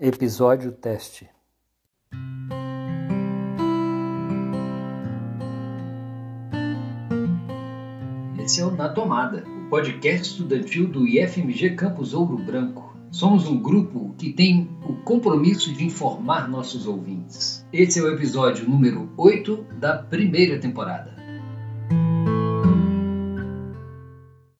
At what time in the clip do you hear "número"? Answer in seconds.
18.70-19.12